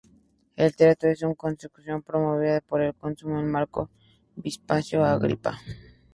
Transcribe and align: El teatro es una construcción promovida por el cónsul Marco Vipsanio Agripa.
El 0.55 0.75
teatro 0.75 1.11
es 1.11 1.21
una 1.21 1.35
construcción 1.35 2.01
promovida 2.01 2.59
por 2.61 2.81
el 2.81 2.95
cónsul 2.95 3.43
Marco 3.43 3.91
Vipsanio 4.35 5.05
Agripa. 5.05 5.59